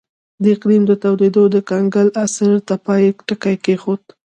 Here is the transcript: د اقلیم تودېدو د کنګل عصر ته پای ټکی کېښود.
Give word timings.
د 0.43 0.43
اقلیم 0.55 0.83
تودېدو 1.03 1.43
د 1.55 1.57
کنګل 1.69 2.07
عصر 2.23 2.51
ته 2.67 2.75
پای 2.85 3.03
ټکی 3.27 3.55
کېښود. 3.63 4.03